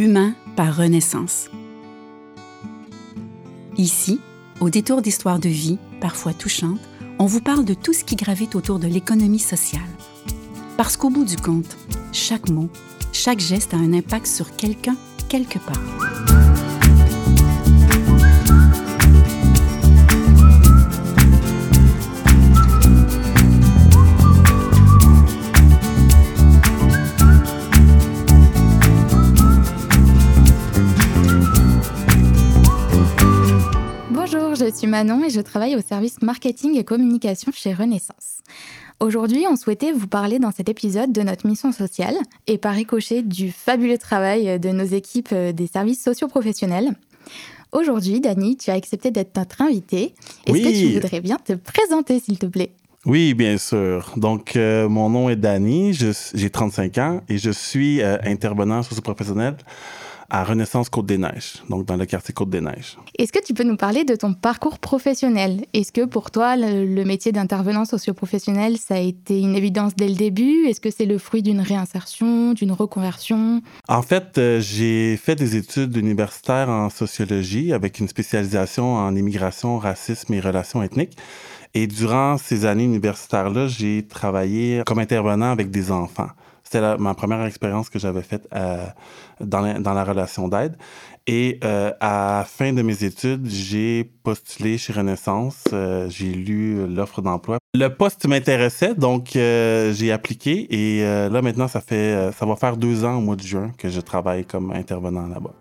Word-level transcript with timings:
Humain 0.00 0.32
par 0.56 0.78
Renaissance. 0.78 1.50
Ici, 3.76 4.18
au 4.58 4.70
détour 4.70 5.02
d'histoires 5.02 5.38
de 5.38 5.50
vie, 5.50 5.76
parfois 6.00 6.32
touchantes, 6.32 6.80
on 7.18 7.26
vous 7.26 7.42
parle 7.42 7.66
de 7.66 7.74
tout 7.74 7.92
ce 7.92 8.02
qui 8.02 8.16
gravite 8.16 8.54
autour 8.54 8.78
de 8.78 8.88
l'économie 8.88 9.38
sociale. 9.38 9.82
Parce 10.78 10.96
qu'au 10.96 11.10
bout 11.10 11.26
du 11.26 11.36
compte, 11.36 11.76
chaque 12.12 12.48
mot, 12.48 12.70
chaque 13.12 13.40
geste 13.40 13.74
a 13.74 13.76
un 13.76 13.92
impact 13.92 14.26
sur 14.26 14.56
quelqu'un 14.56 14.96
quelque 15.28 15.58
part. 15.58 16.29
Je 34.70 34.76
suis 34.76 34.86
Manon 34.86 35.24
et 35.24 35.30
je 35.30 35.40
travaille 35.40 35.74
au 35.74 35.80
service 35.80 36.22
marketing 36.22 36.78
et 36.78 36.84
communication 36.84 37.50
chez 37.52 37.74
Renaissance. 37.74 38.38
Aujourd'hui, 39.00 39.44
on 39.50 39.56
souhaitait 39.56 39.90
vous 39.90 40.06
parler 40.06 40.38
dans 40.38 40.52
cet 40.52 40.68
épisode 40.68 41.10
de 41.12 41.22
notre 41.22 41.48
mission 41.48 41.72
sociale 41.72 42.14
et 42.46 42.56
par 42.56 42.74
ricochet 42.74 43.22
du 43.22 43.50
fabuleux 43.50 43.98
travail 43.98 44.60
de 44.60 44.68
nos 44.68 44.84
équipes 44.84 45.34
des 45.34 45.66
services 45.66 46.04
socioprofessionnels. 46.04 46.92
Aujourd'hui, 47.72 48.20
Dani, 48.20 48.56
tu 48.56 48.70
as 48.70 48.74
accepté 48.74 49.10
d'être 49.10 49.36
notre 49.36 49.60
invité. 49.60 50.14
Est-ce 50.46 50.62
que 50.62 50.86
tu 50.86 50.94
voudrais 50.94 51.20
bien 51.20 51.38
te 51.44 51.54
présenter, 51.54 52.20
s'il 52.20 52.38
te 52.38 52.46
plaît? 52.46 52.70
Oui, 53.06 53.34
bien 53.34 53.58
sûr. 53.58 54.12
Donc, 54.16 54.54
euh, 54.54 54.88
mon 54.88 55.10
nom 55.10 55.30
est 55.30 55.36
Dani, 55.36 55.94
j'ai 55.94 56.50
35 56.50 56.98
ans 56.98 57.20
et 57.28 57.38
je 57.38 57.50
suis 57.50 58.02
euh, 58.02 58.18
intervenant 58.24 58.84
socioprofessionnel 58.84 59.56
à 60.30 60.44
Renaissance 60.44 60.88
Côte-des-Neiges, 60.88 61.62
donc 61.68 61.84
dans 61.84 61.96
le 61.96 62.06
quartier 62.06 62.32
Côte-des-Neiges. 62.32 62.96
Est-ce 63.18 63.32
que 63.32 63.44
tu 63.44 63.52
peux 63.52 63.64
nous 63.64 63.76
parler 63.76 64.04
de 64.04 64.14
ton 64.14 64.32
parcours 64.32 64.78
professionnel? 64.78 65.64
Est-ce 65.74 65.92
que 65.92 66.04
pour 66.04 66.30
toi, 66.30 66.56
le, 66.56 67.04
métier 67.04 67.32
d'intervenant 67.32 67.84
socioprofessionnel, 67.84 68.78
ça 68.78 68.94
a 68.94 68.98
été 68.98 69.40
une 69.40 69.56
évidence 69.56 69.94
dès 69.96 70.08
le 70.08 70.14
début? 70.14 70.66
Est-ce 70.66 70.80
que 70.80 70.90
c'est 70.90 71.06
le 71.06 71.18
fruit 71.18 71.42
d'une 71.42 71.60
réinsertion, 71.60 72.52
d'une 72.52 72.72
reconversion? 72.72 73.62
En 73.88 74.02
fait, 74.02 74.38
euh, 74.38 74.60
j'ai 74.60 75.16
fait 75.16 75.34
des 75.34 75.56
études 75.56 75.96
universitaires 75.96 76.68
en 76.68 76.90
sociologie 76.90 77.72
avec 77.72 77.98
une 77.98 78.08
spécialisation 78.08 78.94
en 78.94 79.14
immigration, 79.16 79.78
racisme 79.78 80.32
et 80.34 80.40
relations 80.40 80.82
ethniques. 80.82 81.16
Et 81.74 81.86
durant 81.86 82.36
ces 82.36 82.64
années 82.64 82.84
universitaires-là, 82.84 83.68
j'ai 83.68 84.06
travaillé 84.06 84.82
comme 84.86 84.98
intervenant 84.98 85.50
avec 85.50 85.70
des 85.70 85.90
enfants. 85.92 86.28
C'était 86.70 86.96
ma 86.98 87.14
première 87.14 87.44
expérience 87.44 87.90
que 87.90 87.98
j'avais 87.98 88.22
faite 88.22 88.46
euh, 88.54 88.86
dans, 89.40 89.60
la, 89.60 89.80
dans, 89.80 89.92
la, 89.92 90.04
relation 90.04 90.46
d'aide. 90.46 90.76
Et 91.26 91.58
euh, 91.64 91.90
à 91.98 92.38
la 92.38 92.44
fin 92.44 92.72
de 92.72 92.80
mes 92.82 93.02
études, 93.02 93.48
j'ai 93.48 94.04
postulé 94.22 94.78
chez 94.78 94.92
Renaissance. 94.92 95.64
Euh, 95.72 96.08
j'ai 96.08 96.30
lu 96.30 96.86
l'offre 96.86 97.22
d'emploi. 97.22 97.58
Le 97.74 97.88
poste 97.88 98.24
m'intéressait, 98.26 98.94
donc 98.94 99.30
j'ai 99.32 100.12
appliqué. 100.12 100.68
Et 100.70 101.02
là, 101.02 101.42
maintenant, 101.42 101.66
ça, 101.66 101.80
fait, 101.80 102.30
ça 102.38 102.46
va 102.46 102.54
faire 102.54 102.76
deux 102.76 103.04
ans 103.04 103.16
au 103.16 103.20
mois 103.20 103.36
de 103.36 103.42
juin 103.42 103.72
que 103.76 103.88
je 103.88 104.00
travaille 104.00 104.44
comme 104.44 104.70
intervenant 104.70 105.26
là-bas. 105.26 105.59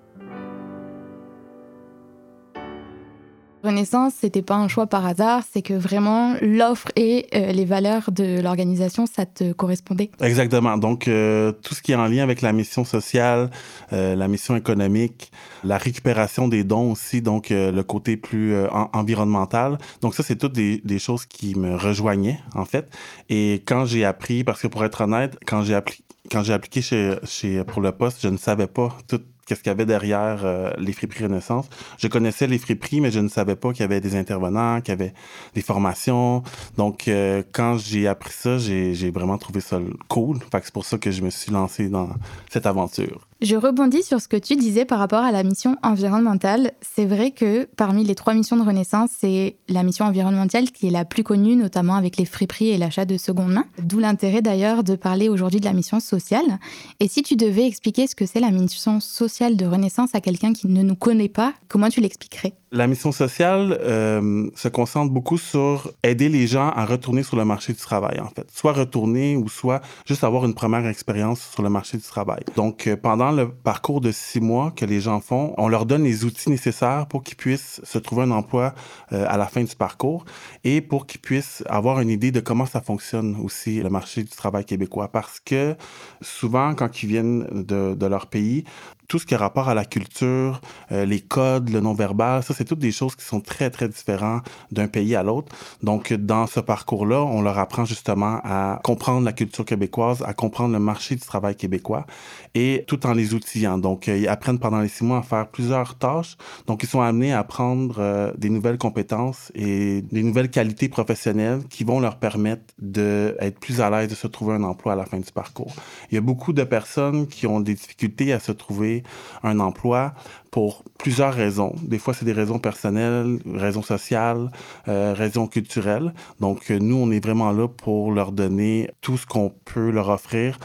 Renaissance, 3.63 4.13
c'était 4.19 4.41
pas 4.41 4.55
un 4.55 4.67
choix 4.67 4.87
par 4.87 5.05
hasard, 5.05 5.43
c'est 5.51 5.61
que 5.61 5.73
vraiment 5.73 6.35
l'offre 6.41 6.87
et 6.95 7.27
euh, 7.35 7.51
les 7.51 7.65
valeurs 7.65 8.11
de 8.11 8.39
l'organisation, 8.41 9.05
ça 9.05 9.25
te 9.25 9.51
correspondait. 9.51 10.11
Exactement. 10.21 10.77
Donc 10.77 11.07
euh, 11.07 11.51
tout 11.51 11.75
ce 11.75 11.81
qui 11.81 11.91
est 11.91 11.95
en 11.95 12.07
lien 12.07 12.23
avec 12.23 12.41
la 12.41 12.53
mission 12.53 12.85
sociale, 12.85 13.49
euh, 13.91 14.15
la 14.15 14.27
mission 14.27 14.55
économique, 14.55 15.31
la 15.63 15.77
récupération 15.77 16.47
des 16.47 16.63
dons 16.63 16.91
aussi, 16.91 17.21
donc 17.21 17.49
le 17.49 17.81
côté 17.81 18.15
plus 18.15 18.55
environnemental. 18.93 19.77
Donc 20.01 20.15
ça, 20.15 20.23
c'est 20.23 20.37
toutes 20.37 20.53
des, 20.53 20.81
des, 20.85 20.99
choses 20.99 21.25
qui 21.25 21.55
me 21.55 21.75
rejoignaient 21.75 22.39
en 22.55 22.65
fait. 22.65 22.89
Et 23.29 23.61
quand 23.65 23.85
j'ai 23.85 24.05
appris, 24.05 24.43
parce 24.43 24.61
que 24.61 24.67
pour 24.67 24.85
être 24.85 25.01
honnête, 25.01 25.37
quand 25.45 25.63
j'ai 25.63 25.75
appliqué 25.75 26.03
quand 26.31 26.43
j'ai 26.43 26.53
appliqué 26.53 26.81
chez, 26.81 27.15
chez, 27.23 27.63
pour 27.63 27.81
le 27.81 27.91
poste, 27.91 28.19
je 28.21 28.27
ne 28.27 28.37
savais 28.37 28.67
pas 28.67 28.95
tout 29.07 29.21
qu'est-ce 29.49 29.61
qu'il 29.63 29.71
y 29.71 29.73
avait 29.73 29.87
derrière 29.87 30.45
euh, 30.45 30.71
les 30.77 30.93
friperies 30.93 31.23
Renaissance. 31.23 31.67
Je 31.97 32.07
connaissais 32.07 32.45
les 32.45 32.59
friperies, 32.59 33.01
mais 33.01 33.09
je 33.09 33.19
ne 33.19 33.27
savais 33.27 33.55
pas 33.55 33.71
qu'il 33.73 33.81
y 33.81 33.83
avait 33.83 33.99
des 33.99 34.15
intervenants, 34.15 34.79
qu'il 34.79 34.91
y 34.91 34.97
avait 34.97 35.13
des 35.55 35.61
formations. 35.63 36.43
Donc, 36.77 37.07
euh, 37.07 37.41
quand 37.51 37.77
j'ai 37.77 38.07
appris 38.07 38.31
ça, 38.31 38.59
j'ai 38.59 39.11
vraiment 39.11 39.39
trouvé 39.39 39.59
ça 39.59 39.79
cool. 40.07 40.37
c'est 40.53 40.71
pour 40.71 40.85
ça 40.85 40.99
que 40.99 41.09
je 41.09 41.23
me 41.23 41.31
suis 41.31 41.51
lancé 41.51 41.89
dans 41.89 42.09
cette 42.51 42.67
aventure. 42.67 43.28
Je 43.41 43.55
rebondis 43.55 44.03
sur 44.03 44.19
ce 44.19 44.27
que 44.27 44.35
tu 44.35 44.57
disais 44.57 44.83
par 44.83 44.99
rapport 44.99 45.23
à 45.23 45.31
la 45.31 45.43
mission 45.43 45.77
environnementale. 45.81 46.73
C'est 46.81 47.05
vrai 47.05 47.31
que 47.31 47.69
parmi 47.77 48.03
les 48.03 48.13
trois 48.13 48.33
missions 48.33 48.57
de 48.57 48.63
Renaissance, 48.63 49.11
c'est 49.17 49.55
la 49.69 49.83
mission 49.83 50.03
environnementale 50.03 50.71
qui 50.71 50.87
est 50.87 50.91
la 50.91 51.05
plus 51.05 51.23
connue, 51.23 51.55
notamment 51.55 51.95
avec 51.95 52.17
les 52.17 52.25
friperies 52.25 52.71
et 52.71 52.77
l'achat 52.77 53.05
de 53.05 53.15
seconde 53.15 53.53
main. 53.53 53.63
D'où 53.81 53.99
l'intérêt 53.99 54.41
d'ailleurs 54.41 54.83
de 54.83 54.95
parler 54.95 55.29
aujourd'hui 55.29 55.61
de 55.61 55.65
la 55.65 55.71
mission 55.71 56.01
sociale. 56.01 56.59
Et 56.99 57.07
si 57.07 57.23
tu 57.23 57.37
devais 57.37 57.65
expliquer 57.65 58.07
ce 58.07 58.15
que 58.15 58.25
c'est 58.25 58.41
la 58.41 58.51
mission 58.51 58.99
sociale 58.99 59.55
de 59.55 59.65
Renaissance 59.65 60.13
à 60.15 60.19
quelqu'un 60.19 60.51
qui 60.51 60.67
ne 60.67 60.83
nous 60.83 60.95
connaît 60.95 61.29
pas, 61.29 61.53
comment 61.69 61.87
tu 61.87 62.01
l'expliquerais? 62.01 62.58
La 62.71 62.87
mission 62.87 63.11
sociale 63.11 63.77
euh, 63.81 64.49
se 64.55 64.67
concentre 64.67 65.11
beaucoup 65.11 65.37
sur 65.37 65.91
aider 66.03 66.29
les 66.29 66.45
gens 66.45 66.69
à 66.69 66.85
retourner 66.85 67.23
sur 67.23 67.35
le 67.35 67.45
marché 67.45 67.73
du 67.73 67.79
travail, 67.79 68.19
en 68.19 68.29
fait. 68.29 68.47
Soit 68.53 68.73
retourner 68.73 69.35
ou 69.35 69.49
soit 69.49 69.81
juste 70.05 70.23
avoir 70.23 70.45
une 70.45 70.53
première 70.53 70.85
expérience 70.85 71.41
sur 71.41 71.63
le 71.63 71.69
marché 71.69 71.97
du 71.97 72.03
travail. 72.03 72.41
Donc, 72.55 72.87
euh, 72.87 72.95
pendant 72.95 73.31
le 73.31 73.49
parcours 73.49 74.01
de 74.01 74.11
six 74.11 74.39
mois 74.39 74.71
que 74.71 74.85
les 74.85 75.01
gens 75.01 75.19
font, 75.19 75.53
on 75.57 75.67
leur 75.67 75.85
donne 75.85 76.03
les 76.03 76.25
outils 76.25 76.49
nécessaires 76.49 77.07
pour 77.07 77.23
qu'ils 77.23 77.37
puissent 77.37 77.81
se 77.83 77.97
trouver 77.97 78.23
un 78.23 78.31
emploi 78.31 78.73
euh, 79.13 79.25
à 79.27 79.37
la 79.37 79.47
fin 79.47 79.63
du 79.63 79.75
parcours 79.75 80.25
et 80.63 80.81
pour 80.81 81.07
qu'ils 81.07 81.21
puissent 81.21 81.63
avoir 81.67 81.99
une 81.99 82.09
idée 82.09 82.31
de 82.31 82.39
comment 82.39 82.65
ça 82.65 82.81
fonctionne 82.81 83.37
aussi 83.43 83.81
le 83.81 83.89
marché 83.89 84.23
du 84.23 84.29
travail 84.29 84.65
québécois. 84.65 85.07
Parce 85.07 85.39
que 85.39 85.75
souvent, 86.21 86.75
quand 86.75 87.01
ils 87.01 87.07
viennent 87.07 87.47
de, 87.51 87.95
de 87.95 88.05
leur 88.05 88.27
pays, 88.27 88.63
tout 89.09 89.17
ce 89.17 89.25
qui 89.25 89.33
a 89.33 89.39
rapport 89.39 89.67
à 89.67 89.73
la 89.73 89.85
culture, 89.85 90.61
euh, 90.91 91.03
les 91.03 91.19
codes, 91.19 91.69
le 91.69 91.81
non-verbal, 91.81 92.43
ça, 92.43 92.53
c'est 92.53 92.63
toutes 92.63 92.79
des 92.79 92.91
choses 92.91 93.15
qui 93.15 93.25
sont 93.25 93.41
très, 93.41 93.71
très 93.71 93.89
différentes 93.89 94.47
d'un 94.71 94.87
pays 94.87 95.15
à 95.15 95.23
l'autre. 95.23 95.53
Donc, 95.81 96.13
dans 96.13 96.45
ce 96.45 96.59
parcours-là, 96.59 97.23
on 97.23 97.41
leur 97.41 97.57
apprend 97.57 97.85
justement 97.85 98.39
à 98.43 98.79
comprendre 98.83 99.25
la 99.25 99.33
culture 99.33 99.65
québécoise, 99.65 100.23
à 100.25 100.33
comprendre 100.33 100.73
le 100.73 100.79
marché 100.79 101.15
du 101.15 101.21
travail 101.21 101.55
québécois 101.55 102.05
et 102.53 102.85
tout 102.87 103.05
en 103.07 103.13
les 103.13 103.33
outillant. 103.33 103.79
Donc, 103.79 104.07
euh, 104.07 104.15
ils 104.15 104.27
apprennent 104.27 104.59
pendant 104.59 104.79
les 104.79 104.87
six 104.87 105.03
mois 105.03 105.17
à 105.17 105.23
faire 105.23 105.47
plusieurs 105.47 105.97
tâches. 105.97 106.37
Donc, 106.67 106.83
ils 106.83 106.89
sont 106.89 107.01
amenés 107.01 107.33
à 107.33 107.39
apprendre 107.39 107.95
euh, 107.97 108.31
des 108.37 108.51
nouvelles 108.51 108.77
compétences 108.77 109.51
et 109.55 110.03
des 110.03 110.21
nouvelles 110.21 110.51
qualités 110.51 110.87
professionnelles 110.87 111.61
qui 111.67 111.83
vont 111.83 111.99
leur 111.99 112.17
permettre 112.17 112.61
d'être 112.77 113.59
plus 113.59 113.81
à 113.81 113.89
l'aise 113.89 114.09
de 114.09 114.15
se 114.15 114.27
trouver 114.27 114.53
un 114.53 114.63
emploi 114.63 114.93
à 114.93 114.95
la 114.95 115.05
fin 115.05 115.17
du 115.17 115.31
parcours. 115.31 115.73
Il 116.11 116.15
y 116.15 116.17
a 116.19 116.21
beaucoup 116.21 116.53
de 116.53 116.63
personnes 116.63 117.25
qui 117.25 117.47
ont 117.47 117.59
des 117.59 117.73
difficultés 117.73 118.33
à 118.33 118.39
se 118.39 118.51
trouver 118.51 118.98
un 119.43 119.59
emploi 119.59 120.13
pour 120.51 120.83
plusieurs 120.97 121.33
raisons. 121.33 121.75
Des 121.81 121.99
fois, 121.99 122.13
c'est 122.13 122.25
des 122.25 122.33
raisons 122.33 122.59
personnelles, 122.59 123.39
raisons 123.53 123.83
sociales, 123.83 124.51
euh, 124.87 125.13
raisons 125.15 125.47
culturelles. 125.47 126.13
Donc, 126.39 126.69
nous, 126.69 126.95
on 126.95 127.11
est 127.11 127.23
vraiment 127.23 127.51
là 127.51 127.67
pour 127.67 128.11
leur 128.11 128.31
donner 128.31 128.89
tout 129.01 129.17
ce 129.17 129.25
qu'on 129.25 129.53
peut 129.65 129.91
leur 129.91 130.09
offrir 130.09 130.57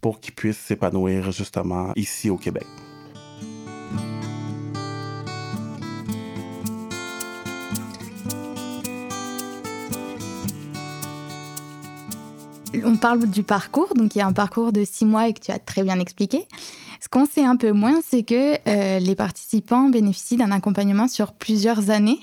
pour 0.00 0.20
qu'ils 0.20 0.34
puissent 0.34 0.58
s'épanouir 0.58 1.30
justement 1.30 1.92
ici 1.96 2.28
au 2.28 2.36
Québec. 2.36 2.66
On 12.84 12.96
parle 12.96 13.26
du 13.26 13.42
parcours, 13.42 13.94
donc 13.94 14.14
il 14.14 14.18
y 14.18 14.22
a 14.22 14.26
un 14.26 14.32
parcours 14.32 14.72
de 14.72 14.84
six 14.84 15.04
mois 15.04 15.28
et 15.28 15.34
que 15.34 15.40
tu 15.40 15.52
as 15.52 15.58
très 15.58 15.82
bien 15.82 16.00
expliqué. 16.00 16.46
Ce 17.02 17.08
qu'on 17.08 17.26
sait 17.26 17.44
un 17.44 17.56
peu 17.56 17.72
moins, 17.72 17.98
c'est 18.08 18.22
que 18.22 18.54
euh, 18.68 19.00
les 19.00 19.16
participants 19.16 19.88
bénéficient 19.88 20.36
d'un 20.36 20.52
accompagnement 20.52 21.08
sur 21.08 21.32
plusieurs 21.32 21.90
années 21.90 22.20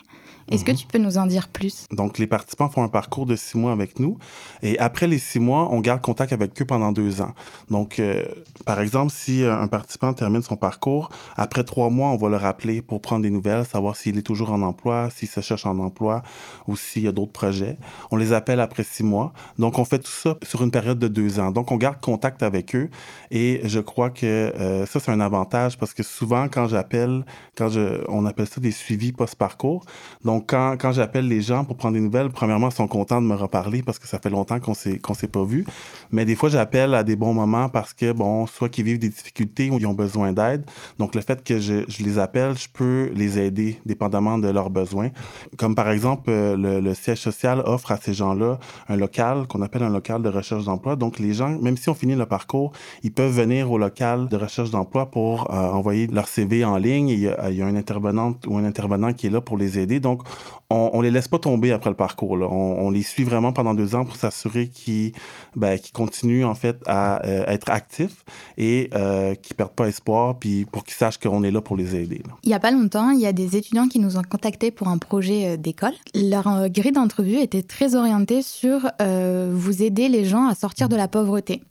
est-ce 0.49 0.65
que 0.65 0.71
mhm. 0.71 0.77
tu 0.77 0.87
peux 0.87 0.97
nous 0.97 1.17
en 1.17 1.25
dire 1.25 1.47
plus? 1.47 1.85
Donc, 1.91 2.17
les 2.17 2.27
participants 2.27 2.69
font 2.69 2.83
un 2.83 2.89
parcours 2.89 3.25
de 3.25 3.35
six 3.35 3.57
mois 3.57 3.71
avec 3.71 3.99
nous. 3.99 4.17
Et 4.61 4.79
après 4.79 5.07
les 5.07 5.19
six 5.19 5.39
mois, 5.39 5.69
on 5.71 5.79
garde 5.79 6.01
contact 6.01 6.33
avec 6.33 6.59
eux 6.61 6.65
pendant 6.65 6.91
deux 6.91 7.21
ans. 7.21 7.33
Donc, 7.69 7.99
euh, 7.99 8.25
par 8.65 8.79
exemple, 8.79 9.11
si 9.15 9.43
euh, 9.43 9.55
un 9.55 9.67
participant 9.67 10.13
termine 10.13 10.41
son 10.41 10.55
parcours, 10.55 11.09
après 11.37 11.63
trois 11.63 11.89
mois, 11.89 12.09
on 12.09 12.17
va 12.17 12.29
le 12.29 12.37
rappeler 12.37 12.81
pour 12.81 13.01
prendre 13.01 13.23
des 13.23 13.29
nouvelles, 13.29 13.65
savoir 13.65 13.95
s'il 13.95 14.17
est 14.17 14.23
toujours 14.23 14.51
en 14.51 14.61
emploi, 14.61 15.09
s'il 15.11 15.27
se 15.27 15.41
cherche 15.41 15.65
en 15.65 15.77
emploi 15.79 16.23
ou 16.67 16.75
s'il 16.75 17.03
y 17.03 17.07
a 17.07 17.11
d'autres 17.11 17.31
projets. 17.31 17.77
On 18.11 18.17
les 18.17 18.33
appelle 18.33 18.59
après 18.59 18.83
six 18.83 19.03
mois. 19.03 19.33
Donc, 19.57 19.77
on 19.77 19.85
fait 19.85 19.99
tout 19.99 20.11
ça 20.11 20.37
sur 20.43 20.63
une 20.63 20.71
période 20.71 20.99
de 20.99 21.07
deux 21.07 21.39
ans. 21.39 21.51
Donc, 21.51 21.71
on 21.71 21.77
garde 21.77 21.99
contact 22.01 22.43
avec 22.43 22.75
eux. 22.75 22.89
Et 23.31 23.61
je 23.63 23.79
crois 23.79 24.09
que 24.09 24.25
euh, 24.25 24.85
ça, 24.85 24.99
c'est 24.99 25.11
un 25.11 25.19
avantage 25.19 25.77
parce 25.77 25.93
que 25.93 26.03
souvent, 26.03 26.47
quand 26.47 26.67
j'appelle, 26.67 27.25
quand 27.55 27.69
je, 27.69 28.03
on 28.07 28.25
appelle 28.25 28.47
ça 28.47 28.59
des 28.61 28.71
suivis 28.71 29.11
post-parcours. 29.11 29.85
Donc, 30.23 30.38
Donc, 30.39 30.51
quand, 30.51 30.77
quand 30.79 30.93
j'appelle 30.93 31.27
les 31.27 31.41
gens 31.41 31.65
pour 31.65 31.75
prendre 31.75 31.95
des 31.95 31.99
nouvelles, 31.99 32.29
premièrement, 32.29 32.69
ils 32.69 32.73
sont 32.73 32.87
contents 32.87 33.21
de 33.21 33.27
me 33.27 33.35
reparler 33.35 33.83
parce 33.83 33.99
que 33.99 34.07
ça 34.07 34.19
fait 34.19 34.29
longtemps 34.29 34.61
qu'on 34.61 34.73
s'est, 34.73 34.97
qu'on 34.97 35.13
s'est 35.13 35.27
pas 35.27 35.43
vu. 35.43 35.65
Mais 36.11 36.23
des 36.23 36.37
fois, 36.37 36.47
j'appelle 36.47 36.93
à 36.93 37.03
des 37.03 37.17
bons 37.17 37.33
moments 37.33 37.67
parce 37.67 37.93
que, 37.93 38.13
bon, 38.13 38.47
soit 38.47 38.69
qu'ils 38.69 38.85
vivent 38.85 38.99
des 38.99 39.09
difficultés 39.09 39.69
ou 39.69 39.79
ils 39.79 39.85
ont 39.85 39.93
besoin 39.93 40.31
d'aide. 40.31 40.63
Donc, 40.97 41.13
le 41.13 41.19
fait 41.19 41.43
que 41.43 41.59
je, 41.59 41.83
je, 41.89 42.03
les 42.03 42.19
appelle, 42.19 42.57
je 42.57 42.69
peux 42.71 43.11
les 43.13 43.37
aider 43.37 43.81
dépendamment 43.85 44.37
de 44.37 44.47
leurs 44.47 44.69
besoins. 44.69 45.09
Comme 45.57 45.75
par 45.75 45.89
exemple, 45.89 46.29
euh, 46.29 46.55
le, 46.55 46.79
le 46.79 46.93
siège 46.93 47.19
social 47.19 47.61
offre 47.65 47.91
à 47.91 47.97
ces 47.97 48.13
gens-là 48.13 48.59
un 48.87 48.95
local 48.95 49.45
qu'on 49.45 49.61
appelle 49.61 49.83
un 49.83 49.89
local 49.89 50.21
de 50.21 50.29
recherche 50.29 50.63
d'emploi. 50.63 50.95
Donc, 50.95 51.19
les 51.19 51.33
gens, 51.33 51.49
même 51.49 51.75
si 51.75 51.89
on 51.89 51.93
finit 51.93 52.15
le 52.15 52.27
parcours, 52.27 52.71
ils 53.03 53.11
peuvent 53.11 53.35
venir 53.35 53.69
au 53.69 53.77
local 53.77 54.29
de 54.29 54.37
recherche 54.37 54.71
d'emploi 54.71 55.11
pour 55.11 55.53
euh, 55.53 55.69
envoyer 55.71 56.07
leur 56.07 56.29
CV 56.29 56.63
en 56.63 56.77
ligne. 56.77 57.09
Il 57.09 57.19
y, 57.19 57.27
a, 57.27 57.49
il 57.49 57.57
y 57.57 57.61
a 57.61 57.67
une 57.67 57.75
intervenante 57.75 58.47
ou 58.47 58.55
un 58.55 58.63
intervenant 58.63 59.11
qui 59.11 59.27
est 59.27 59.31
là 59.31 59.41
pour 59.41 59.57
les 59.57 59.79
aider. 59.79 59.99
Donc, 59.99 60.23
on, 60.69 60.91
on 60.93 61.01
les 61.01 61.09
laisse 61.11 61.27
pas 61.27 61.39
tomber 61.39 61.71
après 61.71 61.89
le 61.89 61.95
parcours. 61.95 62.31
On, 62.31 62.91
les 62.91 63.03
suit 63.03 63.23
vraiment 63.23 63.53
pendant 63.53 63.73
deux 63.73 63.95
ans 63.95 64.05
pour 64.05 64.15
s'assurer 64.15 64.67
qu'ils 64.67 65.13
ben, 65.55 65.79
continuent 65.93 66.45
en 66.45 66.55
fait 66.55 66.77
à 66.85 67.25
euh, 67.25 67.45
être 67.47 67.69
actifs 67.69 68.23
et 68.57 68.89
euh, 68.93 69.35
qu'ils 69.35 69.55
perdent 69.55 69.73
pas 69.73 69.87
espoir, 69.87 70.37
puis 70.37 70.65
pour 70.65 70.83
qu'ils 70.83 70.93
sachent 70.93 71.17
qu'on 71.17 71.43
est 71.43 71.51
là 71.51 71.61
pour 71.61 71.75
les 71.75 71.95
aider. 71.95 72.21
Il 72.43 72.49
y 72.49 72.53
a 72.53 72.59
pas 72.59 72.71
longtemps, 72.71 73.09
il 73.09 73.19
y 73.19 73.25
a 73.25 73.33
des 73.33 73.57
étudiants 73.57 73.87
qui 73.87 73.99
nous 73.99 74.17
ont 74.17 74.21
contactés 74.29 74.71
pour 74.71 74.87
un 74.89 74.97
projet 74.97 75.53
euh, 75.53 75.57
d'école. 75.57 75.93
Leur 76.13 76.47
euh, 76.47 76.67
grille 76.67 76.91
d'entrevue 76.91 77.37
était 77.37 77.63
très 77.63 77.95
orientée 77.95 78.41
sur 78.41 78.91
vous 78.99 79.83
aider 79.83 80.09
les 80.09 80.25
gens 80.25 80.47
à 80.47 80.55
sortir 80.55 80.89
de 80.89 80.95
la 80.95 81.07
pauvreté. 81.07 81.61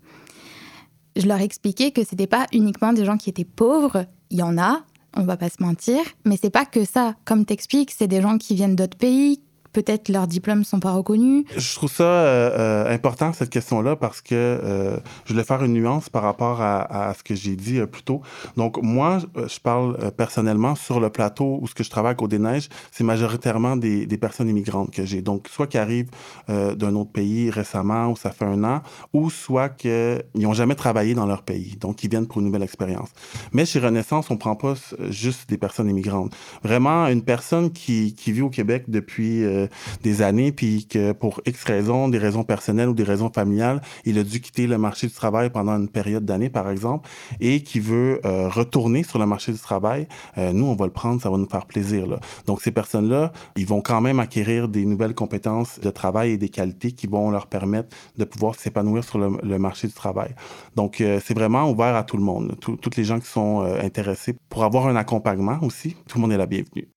Je 1.16 1.26
leur 1.26 1.40
expliquais 1.40 1.90
que 1.90 2.04
c'était 2.04 2.26
pas 2.26 2.46
uniquement 2.52 2.92
des 2.92 3.04
gens 3.04 3.16
qui 3.16 3.30
étaient 3.30 3.44
pauvres, 3.44 4.06
il 4.30 4.38
y 4.38 4.42
en 4.42 4.58
a, 4.58 4.80
on 5.16 5.22
va 5.22 5.36
pas 5.36 5.48
se 5.48 5.62
mentir, 5.62 6.00
mais 6.24 6.38
c'est 6.40 6.50
pas 6.50 6.66
que 6.66 6.84
ça. 6.84 7.14
Comme 7.24 7.44
t'expliques, 7.44 7.92
c'est 7.96 8.08
des 8.08 8.22
gens 8.22 8.38
qui 8.38 8.54
viennent 8.54 8.76
d'autres 8.76 8.98
pays, 8.98 9.40
peut-être 9.82 10.08
leurs 10.08 10.26
diplômes 10.26 10.64
sont 10.64 10.80
pas 10.80 10.90
reconnus. 10.90 11.44
Je 11.56 11.74
trouve 11.76 11.90
ça 11.90 12.02
euh, 12.02 12.92
important, 12.92 13.32
cette 13.32 13.50
question-là, 13.50 13.94
parce 13.94 14.20
que 14.20 14.34
euh, 14.34 14.96
je 15.24 15.32
voulais 15.32 15.44
faire 15.44 15.62
une 15.62 15.74
nuance 15.74 16.08
par 16.08 16.22
rapport 16.24 16.60
à, 16.60 17.14
ce 17.16 17.22
que 17.22 17.36
j'ai 17.36 17.54
dit 17.54 17.78
euh, 17.78 17.86
plus 17.86 18.02
tôt. 18.02 18.20
Donc, 18.56 18.82
moi, 18.82 19.18
je 19.36 19.60
parle 19.60 19.96
euh, 20.02 20.10
personnellement 20.10 20.74
sur 20.74 20.98
le 20.98 21.10
plateau 21.10 21.58
où 21.60 21.68
ce 21.68 21.74
que 21.74 21.84
je 21.84 21.90
travaille 21.90 22.12
à 22.12 22.14
Côte-des-Neiges, 22.16 22.68
c'est 22.90 23.04
majoritairement 23.04 23.76
des, 23.76 24.06
des, 24.06 24.18
personnes 24.18 24.48
immigrantes 24.48 24.90
que 24.90 25.04
j'ai. 25.04 25.22
Donc, 25.22 25.46
soit 25.48 25.68
qui 25.68 25.78
arrivent 25.78 26.10
euh, 26.50 26.74
d'un 26.74 26.96
autre 26.96 27.12
pays 27.12 27.50
récemment, 27.50 28.08
ou 28.08 28.16
ça 28.16 28.30
fait 28.30 28.46
un 28.46 28.64
an, 28.64 28.82
ou 29.12 29.30
soit 29.30 29.68
qu'ils 29.68 30.24
n'ont 30.34 30.54
jamais 30.54 30.74
travaillé 30.74 31.14
dans 31.14 31.26
leur 31.26 31.42
pays. 31.42 31.76
Donc, 31.80 32.02
ils 32.02 32.10
viennent 32.10 32.26
pour 32.26 32.38
une 32.40 32.46
nouvelle 32.46 32.64
expérience. 32.64 33.10
Mais 33.52 33.64
chez 33.64 33.78
Renaissance, 33.78 34.28
on 34.30 34.36
prend 34.36 34.56
pas 34.56 34.74
juste 35.08 35.48
des 35.48 35.56
personnes 35.56 35.88
immigrantes. 35.88 36.34
Vraiment, 36.64 37.06
une 37.06 37.22
personne 37.22 37.70
qui, 37.70 38.14
vit 38.26 38.42
au 38.42 38.50
Québec 38.50 38.84
depuis 38.88 39.44
euh, 39.44 39.67
des 40.02 40.22
années, 40.22 40.52
puis 40.52 40.86
que 40.86 41.12
pour 41.12 41.40
X 41.46 41.64
raisons, 41.64 42.08
des 42.08 42.18
raisons 42.18 42.44
personnelles 42.44 42.88
ou 42.88 42.94
des 42.94 43.04
raisons 43.04 43.30
familiales, 43.30 43.80
il 44.04 44.18
a 44.18 44.24
dû 44.24 44.40
quitter 44.40 44.66
le 44.66 44.78
marché 44.78 45.06
du 45.06 45.12
travail 45.12 45.50
pendant 45.50 45.76
une 45.76 45.88
période 45.88 46.24
d'années, 46.24 46.50
par 46.50 46.70
exemple, 46.70 47.08
et 47.40 47.62
qui 47.62 47.80
veut 47.80 48.20
euh, 48.24 48.48
retourner 48.48 49.02
sur 49.02 49.18
le 49.18 49.26
marché 49.26 49.52
du 49.52 49.58
travail, 49.58 50.08
euh, 50.36 50.52
nous, 50.52 50.66
on 50.66 50.74
va 50.74 50.86
le 50.86 50.92
prendre, 50.92 51.20
ça 51.20 51.30
va 51.30 51.36
nous 51.36 51.48
faire 51.48 51.66
plaisir. 51.66 52.06
Là. 52.06 52.20
Donc, 52.46 52.62
ces 52.62 52.70
personnes-là, 52.70 53.32
ils 53.56 53.66
vont 53.66 53.80
quand 53.80 54.00
même 54.00 54.20
acquérir 54.20 54.68
des 54.68 54.84
nouvelles 54.84 55.14
compétences 55.14 55.80
de 55.80 55.90
travail 55.90 56.32
et 56.32 56.36
des 56.36 56.48
qualités 56.48 56.92
qui 56.92 57.06
vont 57.06 57.30
leur 57.30 57.46
permettre 57.46 57.96
de 58.16 58.24
pouvoir 58.24 58.54
s'épanouir 58.54 59.04
sur 59.04 59.18
le, 59.18 59.38
le, 59.42 59.58
marché 59.58 59.86
du 59.86 59.94
travail. 59.94 60.34
Donc, 60.76 61.00
euh, 61.00 61.20
c'est 61.24 61.34
vraiment 61.34 61.70
ouvert 61.70 61.94
à 61.96 62.04
tout 62.04 62.16
le 62.16 62.22
monde, 62.22 62.56
tout, 62.60 62.76
toutes 62.76 62.96
les 62.96 63.04
gens 63.04 63.20
qui 63.20 63.28
sont 63.28 63.62
euh, 63.62 63.80
intéressés 63.82 64.34
pour 64.48 64.64
avoir 64.64 64.86
un 64.86 64.96
accompagnement 64.96 65.58
aussi. 65.62 65.96
Tout 66.08 66.18
le 66.18 66.22
monde 66.22 66.32
est 66.32 66.38
la 66.38 66.46
bienvenue. 66.46 66.88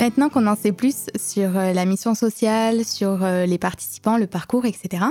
Maintenant 0.00 0.28
qu'on 0.28 0.46
en 0.46 0.54
sait 0.54 0.72
plus 0.72 1.06
sur 1.16 1.56
euh, 1.56 1.72
la 1.72 1.84
mission 1.84 2.14
sociale, 2.14 2.84
sur 2.84 3.24
euh, 3.24 3.46
les 3.46 3.58
participants, 3.58 4.16
le 4.16 4.28
parcours, 4.28 4.64
etc., 4.64 5.02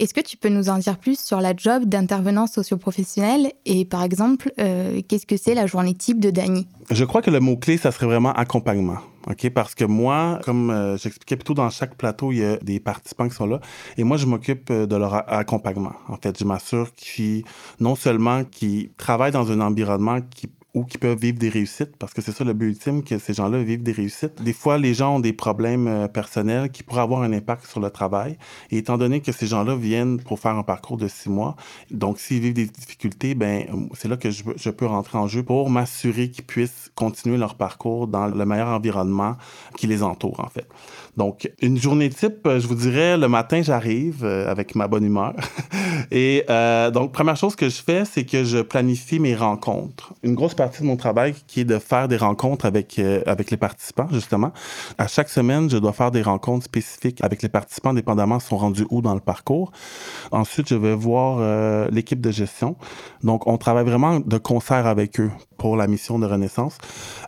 est-ce 0.00 0.14
que 0.14 0.20
tu 0.20 0.36
peux 0.36 0.48
nous 0.48 0.68
en 0.68 0.78
dire 0.78 0.96
plus 0.96 1.18
sur 1.18 1.40
la 1.40 1.56
job 1.56 1.86
d'intervenant 1.86 2.46
socioprofessionnel 2.46 3.52
et 3.64 3.84
par 3.84 4.04
exemple, 4.04 4.52
euh, 4.60 5.00
qu'est-ce 5.08 5.26
que 5.26 5.36
c'est 5.36 5.54
la 5.54 5.66
journée 5.66 5.94
type 5.94 6.20
de 6.20 6.30
Dany? 6.30 6.68
Je 6.88 7.04
crois 7.04 7.20
que 7.20 7.32
le 7.32 7.40
mot-clé, 7.40 7.78
ça 7.78 7.90
serait 7.90 8.06
vraiment 8.06 8.32
accompagnement. 8.32 8.98
OK? 9.28 9.50
Parce 9.50 9.74
que 9.74 9.84
moi, 9.84 10.38
comme 10.44 10.70
euh, 10.70 10.96
j'expliquais 10.98 11.34
plutôt 11.34 11.54
dans 11.54 11.68
chaque 11.70 11.96
plateau, 11.96 12.30
il 12.30 12.38
y 12.38 12.44
a 12.44 12.58
des 12.58 12.78
participants 12.78 13.28
qui 13.28 13.34
sont 13.34 13.46
là. 13.46 13.60
Et 13.96 14.04
moi, 14.04 14.18
je 14.18 14.26
m'occupe 14.26 14.70
de 14.72 14.96
leur 14.96 15.14
accompagnement. 15.32 15.94
En 16.06 16.16
fait, 16.16 16.38
je 16.38 16.44
m'assure 16.44 16.94
qu'ils, 16.94 17.42
non 17.80 17.96
seulement 17.96 18.44
qu'ils 18.44 18.90
travaillent 18.98 19.32
dans 19.32 19.50
un 19.50 19.60
environnement 19.60 20.20
qui 20.20 20.48
qui 20.84 20.98
peuvent 20.98 21.18
vivre 21.18 21.38
des 21.38 21.48
réussites, 21.48 21.96
parce 21.96 22.14
que 22.14 22.22
c'est 22.22 22.32
ça 22.32 22.44
le 22.44 22.52
but 22.52 22.68
ultime, 22.68 23.02
que 23.02 23.18
ces 23.18 23.34
gens-là 23.34 23.62
vivent 23.62 23.82
des 23.82 23.92
réussites. 23.92 24.42
Des 24.42 24.52
fois, 24.52 24.78
les 24.78 24.94
gens 24.94 25.16
ont 25.16 25.20
des 25.20 25.32
problèmes 25.32 25.86
euh, 25.86 26.08
personnels 26.08 26.70
qui 26.70 26.82
pourraient 26.82 27.02
avoir 27.02 27.22
un 27.22 27.32
impact 27.32 27.66
sur 27.66 27.80
le 27.80 27.90
travail. 27.90 28.38
Et 28.70 28.78
étant 28.78 28.98
donné 28.98 29.20
que 29.20 29.32
ces 29.32 29.46
gens-là 29.46 29.76
viennent 29.76 30.20
pour 30.20 30.38
faire 30.38 30.56
un 30.56 30.62
parcours 30.62 30.96
de 30.96 31.08
six 31.08 31.28
mois, 31.30 31.56
donc 31.90 32.18
s'ils 32.18 32.40
vivent 32.40 32.54
des 32.54 32.66
difficultés, 32.66 33.34
ben 33.34 33.64
c'est 33.94 34.08
là 34.08 34.16
que 34.16 34.30
je, 34.30 34.42
je, 34.56 34.70
peux 34.70 34.86
rentrer 34.86 35.18
en 35.18 35.26
jeu 35.26 35.42
pour 35.42 35.70
m'assurer 35.70 36.30
qu'ils 36.30 36.44
puissent 36.44 36.90
continuer 36.94 37.36
leur 37.36 37.54
parcours 37.54 38.06
dans 38.06 38.26
le 38.26 38.46
meilleur 38.46 38.68
environnement 38.68 39.36
qui 39.76 39.86
les 39.86 40.02
entoure, 40.02 40.40
en 40.40 40.48
fait. 40.48 40.66
Donc, 41.16 41.50
une 41.60 41.78
journée 41.78 42.10
type, 42.10 42.40
je 42.44 42.66
vous 42.66 42.76
dirais, 42.76 43.16
le 43.16 43.26
matin, 43.28 43.60
j'arrive 43.60 44.24
euh, 44.24 44.48
avec 44.48 44.74
ma 44.74 44.86
bonne 44.86 45.04
humeur. 45.04 45.34
Et 46.12 46.44
euh, 46.48 46.90
donc, 46.90 47.12
première 47.12 47.36
chose 47.36 47.56
que 47.56 47.68
je 47.68 47.82
fais, 47.82 48.04
c'est 48.04 48.24
que 48.24 48.44
je 48.44 48.58
planifie 48.58 49.18
mes 49.18 49.34
rencontres. 49.34 50.14
Une 50.22 50.34
grosse 50.34 50.54
partie 50.54 50.67
de 50.76 50.86
mon 50.86 50.96
travail 50.96 51.34
qui 51.46 51.60
est 51.60 51.64
de 51.64 51.78
faire 51.78 52.08
des 52.08 52.16
rencontres 52.16 52.66
avec, 52.66 52.98
euh, 52.98 53.22
avec 53.26 53.50
les 53.50 53.56
participants, 53.56 54.08
justement. 54.12 54.52
À 54.98 55.06
chaque 55.06 55.28
semaine, 55.28 55.70
je 55.70 55.76
dois 55.78 55.92
faire 55.92 56.10
des 56.10 56.22
rencontres 56.22 56.66
spécifiques 56.66 57.22
avec 57.22 57.42
les 57.42 57.48
participants, 57.48 57.94
dépendamment 57.94 58.40
sont 58.40 58.56
rendus 58.56 58.86
où 58.90 59.02
dans 59.02 59.14
le 59.14 59.20
parcours. 59.20 59.72
Ensuite, 60.30 60.68
je 60.68 60.74
vais 60.74 60.94
voir 60.94 61.38
euh, 61.40 61.88
l'équipe 61.90 62.20
de 62.20 62.30
gestion. 62.30 62.76
Donc, 63.22 63.46
on 63.46 63.58
travaille 63.58 63.84
vraiment 63.84 64.20
de 64.20 64.38
concert 64.38 64.86
avec 64.86 65.20
eux 65.20 65.30
pour 65.56 65.76
la 65.76 65.88
mission 65.88 66.18
de 66.18 66.26
Renaissance. 66.26 66.78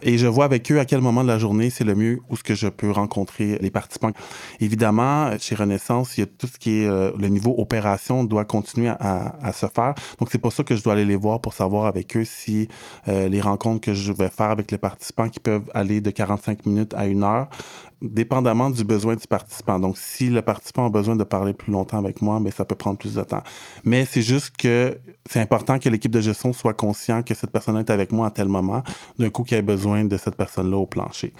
Et 0.03 0.19
je 0.19 0.27
vois 0.27 0.45
avec 0.45 0.71
eux 0.71 0.79
à 0.79 0.85
quel 0.85 1.01
moment 1.01 1.23
de 1.23 1.29
la 1.29 1.39
journée 1.39 1.71
c'est 1.71 1.85
le 1.85 1.97
mieux 1.97 2.21
où 2.29 2.37
ce 2.37 2.45
que 2.45 2.55
je 2.55 2.69
peux 2.69 2.91
rencontrer 2.91 3.59
les 3.61 3.71
participants. 3.71 4.13
Évidemment, 4.61 5.37
chez 5.39 5.57
Renaissance, 5.57 6.17
il 6.17 6.21
y 6.21 6.23
a 6.23 6.27
tout 6.27 6.47
ce 6.47 6.59
qui 6.59 6.83
est 6.83 6.87
euh, 6.87 7.11
le 7.19 7.29
niveau 7.29 7.55
opération 7.59 8.23
doit 8.23 8.45
continuer 8.45 8.93
à 9.01 9.53
se 9.53 9.67
faire. 9.67 9.95
Donc, 10.19 10.29
c'est 10.31 10.39
pour 10.39 10.53
ça 10.53 10.63
que 10.63 10.77
je 10.77 10.83
dois 10.83 10.93
aller 10.93 11.05
les 11.05 11.17
voir 11.17 11.41
pour 11.41 11.55
savoir 11.55 11.87
avec 11.87 12.17
eux 12.17 12.25
si 12.25 12.69
euh, 13.21 13.29
les 13.29 13.41
rencontres 13.41 13.81
que 13.81 13.95
je 13.95 14.13
vais 14.13 14.29
faire 14.29 14.51
avec 14.51 14.71
les 14.71 14.79
participants 14.79 15.29
qui 15.29 15.41
peuvent 15.41 15.71
aller 15.75 16.01
de 16.01 16.11
45 16.11 16.67
minutes 16.67 16.95
à 16.95 17.07
une 17.07 17.23
heure, 17.23 17.49
dépendamment 18.03 18.71
du 18.71 18.85
besoin 18.85 19.17
du 19.17 19.27
participant. 19.27 19.79
Donc, 19.79 19.99
si 19.99 20.29
le 20.29 20.43
participant 20.43 20.87
a 20.87 20.91
besoin 20.91 21.17
de 21.17 21.25
parler 21.25 21.53
plus 21.53 21.73
longtemps 21.73 21.99
avec 21.99 22.23
moi, 22.23 22.41
mais 22.41 22.51
ça 22.51 22.65
peut 22.65 22.75
prendre 22.75 22.99
plus 22.99 23.15
de 23.15 23.23
temps. 23.23 23.43
Mais 23.85 24.05
c'est 24.05 24.23
juste 24.23 24.57
que 24.57 24.99
c'est 25.29 25.41
important 25.41 25.79
que 25.79 25.89
l'équipe 25.89 26.13
de 26.13 26.21
gestion 26.21 26.53
soit 26.53 26.75
conscient 26.75 27.23
que 27.23 27.35
cette 27.35 27.51
personne 27.51 27.77
est 27.77 27.91
avec 27.91 28.13
moi 28.13 28.29
à 28.29 28.31
tel 28.31 28.49
moment, 28.49 28.83
d'un 29.19 29.31
coup 29.31 29.45
qu'il 29.45 29.57
ait 29.57 29.63
besoin 29.63 30.05
de 30.05 30.17
cette 30.17 30.37
personne-là 30.37 30.77
au 30.77 30.87
plancher. 30.87 31.33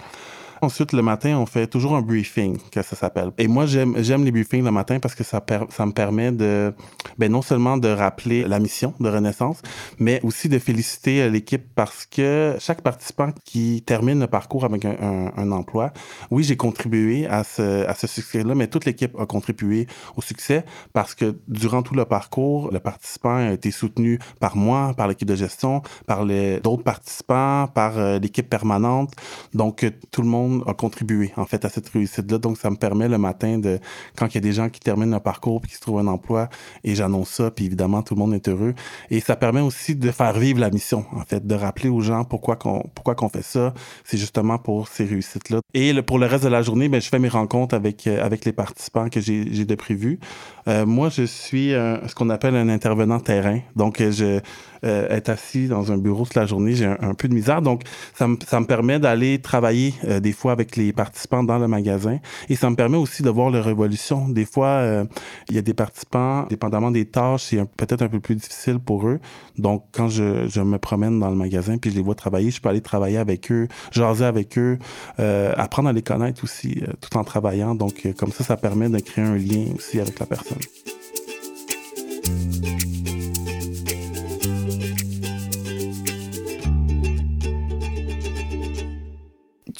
Ensuite, 0.63 0.93
le 0.93 1.01
matin, 1.01 1.39
on 1.39 1.47
fait 1.47 1.65
toujours 1.65 1.95
un 1.95 2.03
briefing, 2.03 2.59
que 2.71 2.83
ça 2.83 2.95
s'appelle. 2.95 3.31
Et 3.39 3.47
moi, 3.47 3.65
j'aime, 3.65 3.95
les 3.95 4.31
briefings 4.31 4.63
le 4.63 4.69
matin 4.69 4.99
parce 4.99 5.15
que 5.15 5.23
ça, 5.23 5.43
ça 5.69 5.85
me 5.87 5.91
permet 5.91 6.31
de, 6.31 6.71
ben, 7.17 7.31
non 7.31 7.41
seulement 7.41 7.77
de 7.77 7.87
rappeler 7.87 8.43
la 8.43 8.59
mission 8.59 8.93
de 8.99 9.09
Renaissance, 9.09 9.63
mais 9.97 10.19
aussi 10.23 10.49
de 10.49 10.59
féliciter 10.59 11.27
l'équipe 11.31 11.63
parce 11.73 12.05
que 12.05 12.57
chaque 12.59 12.81
participant 12.81 13.31
qui 13.43 13.81
termine 13.81 14.19
le 14.19 14.27
parcours 14.27 14.63
avec 14.63 14.85
un, 14.85 15.51
emploi, 15.51 15.93
oui, 16.29 16.43
j'ai 16.43 16.57
contribué 16.57 17.25
à 17.25 17.43
ce, 17.43 17.87
à 17.87 17.95
ce 17.95 18.05
succès-là, 18.05 18.53
mais 18.53 18.67
toute 18.67 18.85
l'équipe 18.85 19.19
a 19.19 19.25
contribué 19.25 19.87
au 20.15 20.21
succès 20.21 20.63
parce 20.93 21.15
que 21.15 21.39
durant 21.47 21.81
tout 21.81 21.95
le 21.95 22.05
parcours, 22.05 22.69
le 22.71 22.79
participant 22.79 23.37
a 23.37 23.51
été 23.51 23.71
soutenu 23.71 24.19
par 24.39 24.55
moi, 24.55 24.93
par 24.95 25.07
l'équipe 25.07 25.27
de 25.27 25.35
gestion, 25.35 25.81
par 26.05 26.23
d'autres 26.23 26.83
participants, 26.83 27.67
par 27.67 27.97
euh, 27.97 28.19
l'équipe 28.19 28.47
permanente. 28.47 29.13
Donc, 29.55 29.91
tout 30.11 30.21
le 30.21 30.27
monde 30.27 30.50
a 30.67 30.73
contribué 30.73 31.31
en 31.37 31.45
fait 31.45 31.65
à 31.65 31.69
cette 31.69 31.89
réussite-là. 31.89 32.37
Donc, 32.37 32.57
ça 32.57 32.69
me 32.69 32.75
permet 32.75 33.07
le 33.07 33.17
matin 33.17 33.57
de, 33.57 33.79
quand 34.15 34.27
il 34.27 34.35
y 34.35 34.37
a 34.37 34.41
des 34.41 34.53
gens 34.53 34.69
qui 34.69 34.79
terminent 34.79 35.15
un 35.15 35.19
parcours 35.19 35.61
puis 35.61 35.71
qui 35.71 35.75
se 35.75 35.81
trouvent 35.81 35.99
un 35.99 36.07
emploi, 36.07 36.49
et 36.83 36.95
j'annonce 36.95 37.29
ça, 37.29 37.51
puis 37.51 37.65
évidemment, 37.65 38.01
tout 38.01 38.15
le 38.15 38.19
monde 38.19 38.33
est 38.33 38.47
heureux. 38.47 38.73
Et 39.09 39.19
ça 39.19 39.35
permet 39.35 39.61
aussi 39.61 39.95
de 39.95 40.11
faire 40.11 40.37
vivre 40.37 40.59
la 40.59 40.69
mission, 40.69 41.05
en 41.13 41.23
fait, 41.25 41.45
de 41.45 41.55
rappeler 41.55 41.89
aux 41.89 42.01
gens 42.01 42.23
pourquoi 42.23 42.55
qu'on, 42.55 42.89
pourquoi 42.95 43.15
qu'on 43.15 43.29
fait 43.29 43.43
ça. 43.43 43.73
C'est 44.03 44.17
justement 44.17 44.57
pour 44.57 44.87
ces 44.87 45.05
réussites-là. 45.05 45.59
Et 45.73 45.99
pour 46.01 46.19
le 46.19 46.25
reste 46.25 46.43
de 46.43 46.49
la 46.49 46.61
journée, 46.61 46.89
ben, 46.89 47.01
je 47.01 47.09
fais 47.09 47.19
mes 47.19 47.29
rencontres 47.29 47.75
avec, 47.75 48.07
euh, 48.07 48.23
avec 48.23 48.45
les 48.45 48.53
participants 48.53 49.09
que 49.09 49.19
j'ai, 49.19 49.45
de 49.45 49.75
prévu. 49.75 50.19
Euh, 50.67 50.85
moi, 50.85 51.09
je 51.09 51.23
suis 51.23 51.69
ce 51.69 52.15
qu'on 52.15 52.29
appelle 52.29 52.55
un 52.55 52.69
intervenant 52.69 53.19
terrain. 53.19 53.59
Donc, 53.75 53.99
je, 53.99 54.39
euh, 54.83 55.07
être 55.09 55.29
assis 55.29 55.67
dans 55.67 55.91
un 55.91 55.97
bureau 55.97 56.23
toute 56.23 56.35
la 56.35 56.47
journée, 56.47 56.73
j'ai 56.73 56.85
un, 56.85 57.13
peu 57.13 57.27
de 57.27 57.33
misère. 57.33 57.61
Donc, 57.61 57.83
ça 58.15 58.27
me, 58.27 58.65
permet 58.65 58.99
d'aller 58.99 59.39
travailler 59.39 59.93
euh, 60.05 60.19
des 60.19 60.31
fois 60.31 60.51
avec 60.51 60.75
les 60.75 60.91
participants 60.91 61.43
dans 61.43 61.59
le 61.59 61.67
magasin 61.67 62.17
et 62.49 62.55
ça 62.55 62.69
me 62.69 62.75
permet 62.75 62.97
aussi 62.97 63.21
de 63.21 63.29
voir 63.29 63.51
leur 63.51 63.67
évolution. 63.67 64.27
Des 64.27 64.45
fois, 64.45 64.67
euh, 64.67 65.05
il 65.49 65.55
y 65.55 65.59
a 65.59 65.61
des 65.61 65.73
participants, 65.73 66.45
dépendamment 66.49 66.89
des 66.89 67.05
tâches, 67.05 67.43
c'est 67.43 67.63
peut-être 67.77 68.01
un 68.01 68.07
peu 68.07 68.19
plus 68.19 68.35
difficile 68.35 68.79
pour 68.79 69.07
eux. 69.07 69.19
Donc, 69.57 69.85
quand 69.91 70.07
je, 70.07 70.47
je, 70.47 70.61
me 70.61 70.77
promène 70.79 71.19
dans 71.19 71.29
le 71.29 71.35
magasin 71.35 71.77
puis 71.77 71.91
je 71.91 71.95
les 71.95 72.01
vois 72.01 72.15
travailler, 72.15 72.49
je 72.49 72.61
peux 72.61 72.69
aller 72.69 72.81
travailler 72.81 73.17
avec 73.17 73.51
eux, 73.51 73.67
jaser 73.91 74.25
avec 74.25 74.57
eux, 74.57 74.79
apprendre 75.17 75.89
à 75.89 75.93
les 75.93 76.01
connaître 76.01 76.43
aussi 76.43 76.81
tout 77.01 77.17
en 77.17 77.23
travaillant. 77.23 77.75
Donc, 77.75 78.07
comme 78.17 78.31
ça, 78.31 78.43
ça 78.43 78.57
permet 78.57 78.89
de 78.89 78.99
créer 78.99 79.25
un 79.25 79.35
lien 79.35 79.65
aussi 79.75 79.99
avec 79.99 80.19
la 80.19 80.25
personne. 80.25 80.57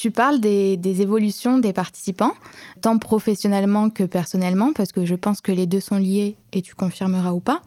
Tu 0.01 0.09
parles 0.09 0.39
des, 0.39 0.79
évolutions 0.99 1.59
des 1.59 1.73
participants, 1.73 2.33
tant 2.81 2.97
professionnellement 2.97 3.91
que 3.91 4.03
personnellement, 4.03 4.73
parce 4.73 4.91
que 4.91 5.05
je 5.05 5.13
pense 5.13 5.41
que 5.41 5.51
les 5.51 5.67
deux 5.67 5.79
sont 5.79 5.97
liés 5.97 6.37
et 6.53 6.63
tu 6.63 6.73
confirmeras 6.73 7.33
ou 7.33 7.39
pas. 7.39 7.61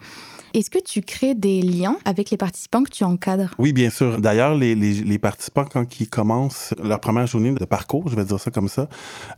Est-ce 0.54 0.70
que 0.70 0.78
tu 0.78 1.00
crées 1.00 1.34
des 1.34 1.62
liens 1.62 1.96
avec 2.04 2.30
les 2.30 2.37
participants 2.37 2.84
que 2.84 2.90
tu 2.90 3.02
encadres? 3.02 3.50
Oui, 3.58 3.73
bien 3.73 3.90
sûr. 3.90 4.20
D'ailleurs, 4.20 4.54
les, 4.54 4.76
les, 4.76 5.18
participants, 5.18 5.64
quand 5.64 5.99
ils 5.99 6.08
commencent 6.08 6.73
leur 6.80 7.00
première 7.00 7.26
journée 7.26 7.50
de 7.50 7.64
parcours, 7.64 8.08
je 8.08 8.14
vais 8.14 8.25
dire 8.25 8.38
ça 8.38 8.52
comme 8.52 8.68
ça, 8.68 8.88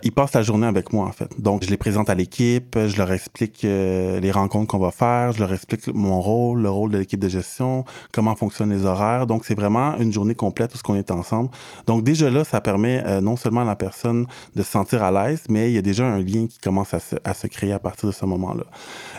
ils 0.03 0.13
passent 0.13 0.35
la 0.35 0.43
journée 0.43 0.67
avec 0.67 0.93
moi, 0.93 1.07
en 1.07 1.13
fait. 1.13 1.31
Donc, 1.41 1.65
je 1.65 1.71
les 1.71 1.79
présente 1.79 2.11
à 2.11 2.15
l'équipe, 2.15 2.79
je 2.79 2.99
leur 2.99 3.11
explique 3.13 3.65
euh, 3.65 4.21
les 4.21 4.31
rencontres 4.31 4.67
qu'on 4.67 4.79
va 4.79 4.91
faire, 4.91 5.33
je 5.33 5.39
leur 5.39 5.55
explique 5.55 5.87
mon 5.87 6.21
rôle, 6.21 6.61
le 6.61 6.69
rôle 6.69 6.91
de 6.91 6.99
l'équipe 6.99 7.19
de 7.19 7.31
gestion, 7.31 7.87
comment 8.13 8.37
fonctionnent 8.37 8.75
les 8.75 8.85
horaires. 8.85 9.27
Donc, 9.27 9.47
c'est 9.47 9.55
vraiment 9.55 9.97
une 9.97 10.13
journée 10.13 10.35
complète 10.35 10.75
où 10.75 10.79
on 10.93 10.97
est 10.97 11.11
ensemble. 11.11 11.49
Donc, 11.87 12.05
déjà 12.05 12.29
là, 12.29 12.45
ça 12.45 12.61
permet 12.61 13.03
euh, 13.07 13.23
non 13.23 13.37
seulement 13.37 13.63
à 13.63 13.65
la 13.65 13.77
personne 13.77 14.27
de 14.55 14.63
se 14.63 14.71
sentir 14.71 15.03
à 15.03 15.11
l'aise, 15.11 15.45
mais 15.49 15.71
il 15.71 15.75
y 15.77 15.79
a 15.79 15.83
déjà 15.83 16.05
un 16.05 16.19
lien 16.19 16.47
qui 16.47 16.59
commence 16.59 16.93
à 16.93 17.01
se, 17.01 17.17
à 17.25 17.33
se 17.33 17.47
créer 17.47 17.73
à 17.73 17.79
partir 17.79 18.07
de 18.07 18.13
ce 18.13 18.27
moment-là. 18.27 18.65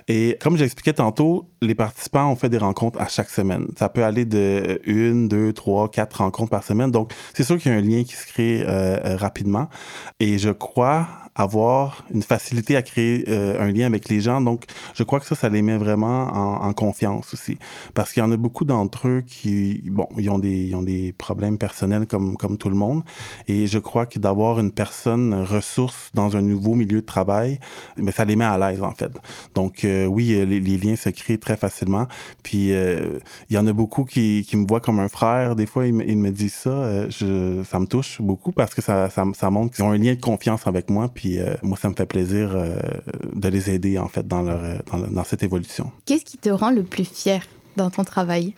Et 0.07 0.37
comme 0.39 0.57
j'expliquais 0.57 0.93
tantôt, 0.93 1.49
les 1.59 1.73
participants 1.73 1.86
ont 2.13 2.35
fait 2.35 2.49
des 2.49 2.57
rencontres 2.57 2.99
à 2.99 3.07
chaque 3.07 3.29
semaine. 3.29 3.67
Ça 3.77 3.89
peut 3.89 4.03
aller 4.03 4.25
de 4.25 4.81
une, 4.85 5.27
deux, 5.27 5.53
trois, 5.53 5.89
quatre 5.89 6.15
rencontres 6.15 6.51
par 6.51 6.63
semaine. 6.63 6.91
Donc, 6.91 7.13
c'est 7.33 7.43
sûr 7.43 7.57
qu'il 7.57 7.71
y 7.71 7.75
a 7.75 7.77
un 7.77 7.81
lien 7.81 8.03
qui 8.03 8.15
se 8.15 8.25
crée 8.25 8.61
euh, 8.61 8.97
euh, 9.05 9.15
rapidement. 9.17 9.69
Et 10.19 10.37
je 10.37 10.49
crois 10.49 11.07
avoir 11.37 12.03
une 12.13 12.23
facilité 12.23 12.75
à 12.75 12.81
créer 12.81 13.23
euh, 13.27 13.61
un 13.61 13.71
lien 13.71 13.85
avec 13.85 14.09
les 14.09 14.21
gens. 14.21 14.41
Donc, 14.41 14.65
je 14.95 15.03
crois 15.03 15.19
que 15.19 15.25
ça, 15.25 15.35
ça 15.35 15.49
les 15.49 15.61
met 15.61 15.77
vraiment 15.77 16.27
en, 16.27 16.73
confiance 16.73 17.33
aussi. 17.33 17.57
Parce 17.93 18.11
qu'il 18.11 18.21
y 18.21 18.25
en 18.25 18.31
a 18.31 18.37
beaucoup 18.37 18.65
d'entre 18.65 19.07
eux 19.07 19.23
qui, 19.25 19.81
bon, 19.85 20.07
ils 20.17 20.29
ont 20.29 20.39
des, 20.39 20.65
ils 20.65 20.75
ont 20.75 20.81
des 20.81 21.13
problèmes 21.13 21.57
personnels 21.57 22.05
comme, 22.05 22.37
comme 22.37 22.57
tout 22.57 22.69
le 22.69 22.75
monde. 22.75 23.03
Et 23.47 23.67
je 23.67 23.79
crois 23.79 24.05
que 24.05 24.19
d'avoir 24.19 24.59
une 24.59 24.71
personne 24.71 25.33
ressource 25.33 26.11
dans 26.13 26.35
un 26.35 26.41
nouveau 26.41 26.75
milieu 26.75 27.01
de 27.01 27.05
travail, 27.05 27.59
mais 27.97 28.11
ça 28.11 28.25
les 28.25 28.35
met 28.35 28.45
à 28.45 28.57
l'aise, 28.57 28.81
en 28.81 28.91
fait. 28.91 29.11
Donc, 29.55 29.85
euh, 29.85 30.05
oui, 30.05 30.33
euh, 30.33 30.45
les, 30.45 30.59
liens 30.59 30.95
se 30.95 31.09
créent 31.09 31.37
très 31.37 31.57
facilement. 31.57 32.07
Puis, 32.43 32.69
il 32.69 33.55
y 33.55 33.57
en 33.57 33.67
a 33.67 33.73
beaucoup 33.73 34.05
qui, 34.05 34.45
qui 34.47 34.57
me 34.57 34.67
voient 34.67 34.81
comme 34.81 34.99
un 34.99 35.09
frère. 35.09 35.55
Des 35.55 35.65
fois, 35.65 35.87
ils 35.87 35.93
me, 35.93 36.07
ils 36.07 36.17
me 36.17 36.31
disent 36.31 36.53
ça. 36.53 37.09
je, 37.09 37.63
ça 37.63 37.79
me 37.79 37.85
touche 37.85 38.21
beaucoup 38.21 38.51
parce 38.51 38.73
que 38.73 38.81
ça, 38.81 39.09
ça, 39.09 39.23
ça 39.33 39.49
montre 39.49 39.75
qu'ils 39.75 39.83
ont 39.83 39.91
un 39.91 39.97
lien 39.97 40.13
de 40.13 40.21
confiance 40.21 40.67
avec 40.67 40.89
moi. 40.89 41.09
Puis, 41.13 41.26
euh, 41.35 41.55
moi, 41.61 41.77
ça 41.77 41.89
me 41.89 41.95
fait 41.95 42.05
plaisir 42.05 42.51
euh, 42.53 42.75
de 43.33 43.47
les 43.49 43.69
aider, 43.69 43.97
en 43.99 44.07
fait, 44.07 44.27
dans, 44.27 44.41
leur, 44.41 44.63
euh, 44.63 44.77
dans, 45.11 45.23
cette 45.23 45.43
évolution. 45.43 45.91
Qu'est-ce 46.05 46.25
qui 46.25 46.37
te 46.37 46.49
rend 46.49 46.71
le 46.71 46.83
plus 46.83 47.05
fier 47.05 47.41
dans 47.75 47.89
ton 47.89 48.03
travail? 48.03 48.53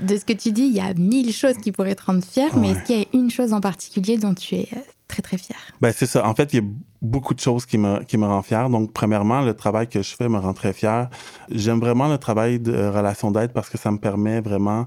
De 0.00 0.16
ce 0.16 0.24
que 0.24 0.32
tu 0.32 0.52
dis, 0.52 0.62
il 0.62 0.74
y 0.74 0.80
a 0.80 0.94
mille 0.94 1.32
choses 1.32 1.56
qui 1.56 1.72
pourraient 1.72 1.96
te 1.96 2.04
rendre 2.04 2.24
fier, 2.24 2.56
mais 2.56 2.70
est-ce 2.70 2.84
qu'il 2.84 2.98
y 3.00 3.02
a 3.02 3.06
une 3.12 3.30
chose 3.30 3.52
en 3.52 3.60
particulier 3.60 4.16
dont 4.16 4.32
tu 4.32 4.54
es 4.54 4.68
très, 5.08 5.22
très 5.22 5.38
fier? 5.38 5.56
Ben, 5.80 5.92
c'est 5.92 6.06
ça. 6.06 6.24
En 6.24 6.36
fait, 6.36 6.52
il 6.52 6.56
y 6.56 6.64
a 6.64 6.68
beaucoup 7.02 7.34
de 7.34 7.40
choses 7.40 7.66
qui 7.66 7.76
me, 7.76 8.04
qui 8.04 8.16
me 8.16 8.26
rend 8.26 8.42
fier. 8.42 8.70
Donc, 8.70 8.92
premièrement, 8.92 9.40
le 9.40 9.54
travail 9.54 9.88
que 9.88 10.02
je 10.02 10.14
fais 10.14 10.28
me 10.28 10.38
rend 10.38 10.54
très 10.54 10.72
fier. 10.72 11.08
J'aime 11.50 11.80
vraiment 11.80 12.06
le 12.06 12.18
travail 12.18 12.60
de 12.60 12.72
relation 12.72 13.32
d'aide 13.32 13.52
parce 13.52 13.68
que 13.68 13.76
ça 13.76 13.90
me 13.90 13.98
permet 13.98 14.40
vraiment 14.40 14.86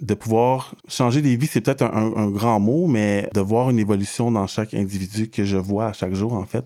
de 0.00 0.14
pouvoir 0.14 0.74
changer 0.88 1.22
des 1.22 1.36
vies, 1.36 1.48
c'est 1.48 1.60
peut-être 1.60 1.82
un, 1.82 2.30
grand 2.30 2.60
mot, 2.60 2.86
mais 2.86 3.28
de 3.34 3.40
voir 3.40 3.70
une 3.70 3.78
évolution 3.78 4.30
dans 4.30 4.46
chaque 4.46 4.74
individu 4.74 5.28
que 5.28 5.44
je 5.44 5.56
vois 5.56 5.86
à 5.86 5.92
chaque 5.92 6.14
jour, 6.14 6.34
en 6.34 6.44
fait. 6.44 6.64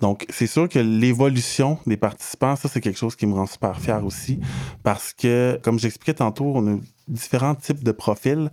Donc, 0.00 0.26
c'est 0.28 0.46
sûr 0.46 0.68
que 0.68 0.78
l'évolution 0.78 1.78
des 1.86 1.96
participants, 1.96 2.56
ça, 2.56 2.68
c'est 2.68 2.80
quelque 2.80 2.98
chose 2.98 3.16
qui 3.16 3.26
me 3.26 3.34
rend 3.34 3.46
super 3.46 3.80
fier 3.80 4.04
aussi, 4.04 4.40
parce 4.82 5.12
que, 5.14 5.58
comme 5.62 5.78
j'expliquais 5.78 6.14
tantôt, 6.14 6.52
on 6.54 6.74
a 6.74 6.76
différents 7.08 7.54
types 7.54 7.82
de 7.84 7.92
profils. 7.92 8.50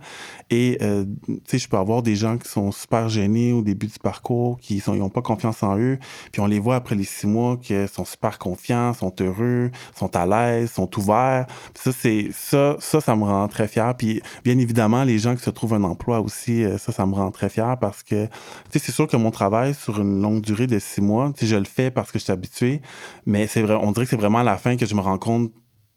Et, 0.50 0.78
euh, 0.82 1.04
tu 1.26 1.40
sais, 1.46 1.58
je 1.58 1.68
peux 1.68 1.76
avoir 1.76 2.02
des 2.02 2.16
gens 2.16 2.38
qui 2.38 2.48
sont 2.48 2.72
super 2.72 3.08
gênés 3.08 3.52
au 3.52 3.62
début 3.62 3.86
du 3.86 3.98
parcours, 3.98 4.58
qui 4.60 4.80
sont, 4.80 4.94
ils 4.94 5.02
ont 5.02 5.08
pas 5.10 5.22
confiance 5.22 5.62
en 5.62 5.78
eux. 5.78 5.98
Puis 6.32 6.40
on 6.40 6.46
les 6.46 6.58
voit 6.58 6.76
après 6.76 6.94
les 6.94 7.04
six 7.04 7.26
mois 7.26 7.56
qui 7.56 7.74
sont 7.88 8.04
super 8.04 8.38
confiants, 8.38 8.92
sont 8.94 9.14
heureux, 9.20 9.70
sont 9.96 10.14
à 10.16 10.26
l'aise, 10.26 10.72
sont 10.72 10.90
ouverts. 10.98 11.46
ça, 11.74 11.92
c'est, 11.92 12.28
ça, 12.32 12.76
ça, 12.80 13.00
ça 13.00 13.16
me 13.16 13.24
rend 13.24 13.48
très 13.48 13.68
fier. 13.68 13.94
Puis, 13.96 14.22
bien 14.44 14.58
évidemment, 14.58 15.04
les 15.04 15.18
gens 15.18 15.34
qui 15.34 15.42
se 15.42 15.50
trouvent 15.50 15.74
un 15.74 15.84
emploi 15.84 16.20
aussi, 16.20 16.64
euh, 16.64 16.78
ça, 16.78 16.92
ça 16.92 17.06
me 17.06 17.14
rend 17.14 17.30
très 17.30 17.48
fier 17.48 17.76
parce 17.78 18.02
que, 18.02 18.26
tu 18.26 18.30
sais, 18.72 18.78
c'est 18.78 18.92
sûr 18.92 19.06
que 19.06 19.16
mon 19.16 19.30
travail 19.30 19.74
sur 19.74 20.00
une 20.00 20.20
longue 20.20 20.40
durée 20.40 20.66
de 20.66 20.78
six 20.78 21.00
mois, 21.00 21.32
tu 21.36 21.46
je 21.46 21.56
le 21.56 21.64
fais 21.64 21.90
parce 21.90 22.12
que 22.12 22.18
je 22.18 22.24
suis 22.24 22.32
habitué. 22.32 22.80
Mais 23.26 23.46
c'est 23.46 23.62
vrai, 23.62 23.76
on 23.80 23.92
dirait 23.92 24.06
que 24.06 24.10
c'est 24.10 24.16
vraiment 24.16 24.38
à 24.38 24.44
la 24.44 24.56
fin 24.56 24.76
que 24.76 24.86
je 24.86 24.94
me 24.94 25.00
rends 25.00 25.18
compte 25.18 25.52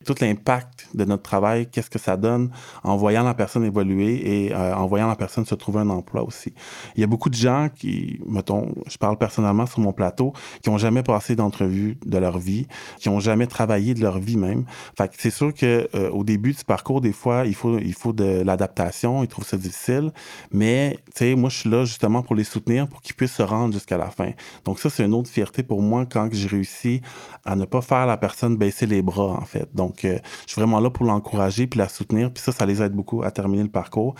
tout 0.08 0.16
l'impact 0.22 0.88
de 0.94 1.04
notre 1.04 1.24
travail, 1.24 1.68
qu'est-ce 1.70 1.90
que 1.90 2.00
ça 2.00 2.16
donne 2.16 2.50
en 2.84 2.96
voyant 2.96 3.24
la 3.24 3.34
personne 3.34 3.66
évoluer 3.66 4.46
et 4.46 4.54
euh, 4.54 4.74
en 4.74 4.88
voyant 4.88 5.08
la 5.08 5.18
personne 5.18 5.46
se 5.46 5.54
trouver 5.54 5.82
un 5.82 5.90
emploi 5.90 6.24
aussi. 6.24 6.54
Il 6.96 7.02
y 7.02 7.04
a 7.04 7.08
beaucoup 7.08 7.30
de 7.30 7.36
gens 7.36 7.68
qui, 7.76 8.20
mettons, 8.26 8.74
je 8.88 8.98
parle 8.98 9.18
personnellement 9.18 9.66
sur 9.66 9.82
mon 9.82 9.92
plateau, 9.92 10.32
qui 10.62 10.70
ont 10.70 10.78
jamais 10.78 11.04
passé 11.04 11.36
d'entrevue 11.36 11.98
de 12.06 12.18
leur 12.18 12.38
vie, 12.38 12.68
qui 13.00 13.10
ont 13.10 13.20
jamais 13.20 13.48
travaillé 13.48 13.94
de 13.94 14.02
leur 14.02 14.18
vie 14.18 14.38
même. 14.38 14.64
Fait 14.98 15.10
que 15.10 15.16
c'est 15.18 15.30
sûr 15.30 15.54
que 15.54 15.90
euh, 15.94 16.10
au 16.12 16.24
début 16.24 16.54
du 16.54 16.64
parcours, 16.64 17.02
des 17.02 17.12
fois, 17.12 17.44
il 17.46 17.54
faut 17.54 17.78
il 17.78 17.94
faut 17.94 18.14
de 18.14 18.42
l'adaptation, 18.44 19.24
ils 19.24 19.28
trouvent 19.28 19.46
ça 19.46 19.58
difficile, 19.58 20.14
mais 20.52 21.00
tu 21.08 21.26
sais, 21.26 21.36
moi 21.36 21.50
je 21.50 21.58
suis 21.58 21.70
là 21.70 21.84
justement 21.84 22.22
pour 22.24 22.36
les 22.36 22.46
soutenir 22.46 22.88
pour 22.88 23.02
qu'ils 23.02 23.16
puissent 23.16 23.36
se 23.36 23.44
rendre 23.44 23.74
jusqu'à 23.74 23.98
la 23.98 24.10
fin. 24.10 24.32
Donc 24.64 24.80
ça 24.80 24.90
c'est 24.90 25.04
une 25.04 25.14
autre 25.14 25.30
fierté 25.30 25.64
pour 25.64 25.82
moi 25.82 26.06
quand 26.06 26.30
j'ai 26.32 26.48
réussi 26.48 27.02
à 27.44 27.58
ne 27.58 27.66
pas 27.66 27.82
faire 27.82 28.06
la 28.06 28.16
personne 28.16 28.56
baisser 28.56 28.86
les 28.86 29.02
bras 29.02 29.34
en 29.34 29.46
fait. 29.46 29.68
Donc 29.76 29.97
donc, 29.98 30.06
euh, 30.06 30.20
je 30.46 30.52
suis 30.52 30.62
vraiment 30.62 30.80
là 30.80 30.90
pour 30.90 31.06
l'encourager 31.06 31.66
puis 31.66 31.80
la 31.80 31.88
soutenir. 31.88 32.32
Puis 32.32 32.44
ça, 32.44 32.52
ça 32.52 32.66
les 32.66 32.82
aide 32.82 32.94
beaucoup 32.94 33.24
à 33.24 33.32
terminer 33.32 33.64
le 33.64 33.70
parcours. 33.70 34.14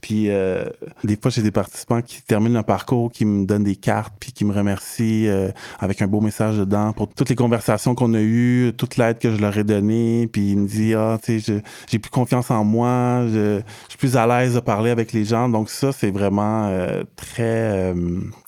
Puis 0.00 0.30
euh, 0.30 0.64
des 1.02 1.16
fois, 1.16 1.30
j'ai 1.30 1.42
des 1.42 1.50
participants 1.50 2.02
qui 2.02 2.22
terminent 2.22 2.58
le 2.58 2.64
parcours, 2.64 3.10
qui 3.10 3.24
me 3.24 3.44
donnent 3.44 3.64
des 3.64 3.76
cartes 3.76 4.14
puis 4.20 4.32
qui 4.32 4.44
me 4.44 4.52
remercient 4.52 5.26
euh, 5.26 5.50
avec 5.80 6.02
un 6.02 6.06
beau 6.06 6.20
message 6.20 6.58
dedans 6.58 6.92
pour 6.92 7.08
toutes 7.08 7.30
les 7.30 7.34
conversations 7.34 7.94
qu'on 7.94 8.14
a 8.14 8.20
eues, 8.20 8.72
toute 8.76 8.96
l'aide 8.96 9.18
que 9.18 9.34
je 9.34 9.40
leur 9.40 9.56
ai 9.58 9.64
donnée. 9.64 10.28
Puis 10.32 10.52
ils 10.52 10.58
me 10.58 10.68
disent, 10.68 10.94
ah, 10.96 11.18
tu 11.22 11.40
sais, 11.40 11.62
j'ai 11.88 11.98
plus 11.98 12.10
confiance 12.10 12.50
en 12.50 12.64
moi, 12.64 13.26
je, 13.28 13.60
suis 13.88 13.98
plus 13.98 14.16
à 14.16 14.26
l'aise 14.26 14.54
de 14.54 14.60
parler 14.60 14.90
avec 14.90 15.12
les 15.12 15.24
gens. 15.24 15.48
Donc 15.48 15.70
ça, 15.70 15.90
c'est 15.92 16.10
vraiment 16.10 16.70
très 17.16 17.94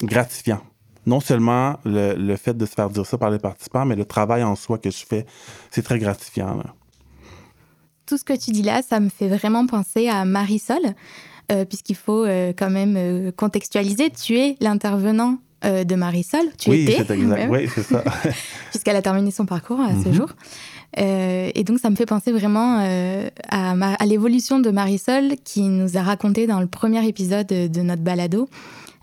gratifiant 0.03 0.61
non 1.07 1.21
seulement 1.21 1.79
le, 1.85 2.37
fait 2.37 2.57
de 2.57 2.67
se 2.67 2.75
faire 2.75 2.91
dire 2.91 3.07
ça 3.07 3.17
par 3.17 3.31
les 3.31 3.39
participants, 3.39 3.87
mais 3.87 3.97
le 3.97 4.05
travail 4.05 4.43
en 4.43 4.57
soi 4.57 4.79
que 4.79 4.91
je 4.91 5.07
fais, 5.07 5.25
c'est 5.71 5.83
très 5.83 5.99
gratifiant. 5.99 6.63
Tout 8.07 8.19
ce 8.19 8.25
que 8.25 8.37
tu 8.37 8.51
dis 8.51 8.63
là, 8.63 8.83
ça 8.83 9.01
me 9.01 9.09
fait 9.09 9.29
vraiment 9.29 9.67
penser 9.67 10.09
à 10.09 10.25
Marisol, 10.25 10.95
euh, 11.53 11.65
puisqu'il 11.65 11.97
faut 11.97 12.25
euh, 12.25 12.53
quand 12.57 12.71
même 12.71 12.95
euh, 12.97 13.31
contextualiser. 13.31 14.11
Tu 14.11 14.37
es 14.39 14.57
l'intervenant 14.61 15.39
de 15.65 15.97
Marisol. 15.97 16.47
Tu 16.59 16.71
oui, 16.71 16.89
c'est 16.97 17.11
exact. 17.11 17.49
Oui, 17.51 17.69
c'est 17.75 17.83
ça. 17.83 18.05
Puisqu'elle 18.71 18.95
a 18.95 19.03
terminé 19.03 19.33
son 19.33 19.47
parcours 19.47 19.81
à 19.81 19.89
ce 20.01 20.11
mhm. 20.11 20.15
jour. 20.15 20.29
et 20.97 21.65
donc, 21.65 21.81
ça 21.81 21.91
me 21.91 21.97
fait 21.97 22.07
penser 22.07 22.31
vraiment 22.31 22.79
à, 23.49 23.73
à 23.73 24.07
l'évolution 24.07 24.61
de 24.61 24.71
Marisol 24.71 25.35
qui 25.43 25.63
nous 25.63 25.97
a 25.97 26.03
raconté 26.03 26.47
dans 26.47 26.61
le 26.61 26.69
premier 26.69 27.05
épisode 27.09 27.49
de 27.49 27.83
notre 27.83 28.03
balado 28.03 28.49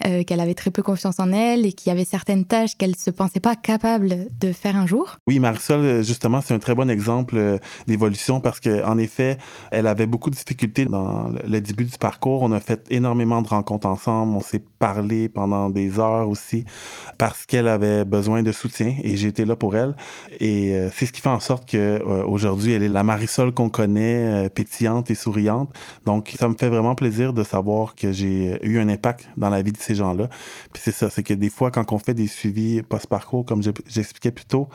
euh, 0.05 0.23
qu'elle 0.23 0.39
avait 0.39 0.53
très 0.53 0.71
peu 0.71 0.81
confiance 0.81 1.19
en 1.19 1.31
elle 1.31 1.65
et 1.65 1.71
qu'il 1.71 1.89
y 1.89 1.91
avait 1.91 2.05
certaines 2.05 2.45
tâches 2.45 2.75
qu'elle 2.77 2.91
ne 2.91 2.95
se 2.95 3.11
pensait 3.11 3.39
pas 3.39 3.55
capable 3.55 4.27
de 4.39 4.51
faire 4.51 4.75
un 4.75 4.87
jour. 4.87 5.17
Oui, 5.27 5.39
Marisol, 5.39 5.79
euh, 5.79 6.03
justement, 6.03 6.41
c'est 6.41 6.53
un 6.53 6.59
très 6.59 6.75
bon 6.75 6.89
exemple 6.89 7.35
euh, 7.37 7.57
d'évolution 7.87 8.41
parce 8.41 8.59
qu'en 8.59 8.97
effet, 8.97 9.37
elle 9.71 9.87
avait 9.87 10.07
beaucoup 10.07 10.29
de 10.29 10.35
difficultés 10.35 10.85
dans 10.85 11.29
le 11.29 11.61
début 11.61 11.85
du 11.85 11.97
parcours. 11.97 12.41
On 12.41 12.51
a 12.51 12.59
fait 12.59 12.85
énormément 12.89 13.41
de 13.41 13.47
rencontres 13.47 13.87
ensemble. 13.87 14.35
On 14.35 14.41
s'est 14.41 14.63
parlé 14.79 15.29
pendant 15.29 15.69
des 15.69 15.99
heures 15.99 16.27
aussi 16.27 16.65
parce 17.17 17.45
qu'elle 17.45 17.67
avait 17.67 18.03
besoin 18.03 18.43
de 18.43 18.51
soutien 18.51 18.95
et 19.03 19.15
j'étais 19.15 19.45
là 19.45 19.55
pour 19.55 19.75
elle. 19.75 19.95
Et 20.39 20.75
c'est 20.93 21.05
ce 21.05 21.11
qui 21.11 21.21
fait 21.21 21.29
en 21.29 21.39
sorte 21.39 21.69
qu'aujourd'hui, 21.69 22.73
elle 22.73 22.83
est 22.83 22.89
la 22.89 23.03
Marisol 23.03 23.53
qu'on 23.53 23.69
connaît, 23.69 24.49
pétillante 24.49 25.09
et 25.11 25.15
souriante. 25.15 25.73
Donc, 26.05 26.33
ça 26.37 26.47
me 26.47 26.55
fait 26.55 26.69
vraiment 26.69 26.95
plaisir 26.95 27.33
de 27.33 27.43
savoir 27.43 27.95
que 27.95 28.11
j'ai 28.11 28.57
eu 28.63 28.79
un 28.79 28.89
impact 28.89 29.29
dans 29.37 29.49
la 29.49 29.61
vie 29.61 29.71
de 29.71 29.77
ces 29.83 29.95
gens-là. 29.95 30.27
Puis 30.71 30.81
c'est 30.83 30.91
ça, 30.91 31.09
c'est 31.09 31.23
que 31.23 31.33
des 31.33 31.49
fois, 31.49 31.71
quand 31.71 31.91
on 31.91 31.99
fait 31.99 32.13
des 32.13 32.27
suivis 32.27 32.81
post-parcours, 32.81 33.45
comme 33.45 33.61
j'expliquais 33.87 34.31
plus 34.31 34.45
tôt, 34.45 34.67